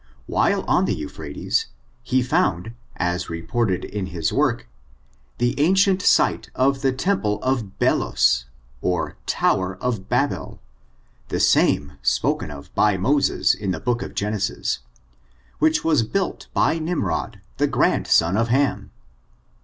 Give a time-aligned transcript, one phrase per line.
[0.25, 1.65] While on the Eu phrates,
[2.01, 4.67] he found, as reported in his work,
[5.37, 8.45] the an cient site of the temple of Belus,
[8.81, 10.59] or tower of Babel,
[11.27, 14.79] the same spoken of by Moses in the book of Genesis,
[15.59, 18.89] which was built by Nimrod the Grandson of Ham.